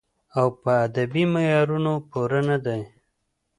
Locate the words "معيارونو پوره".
1.33-2.41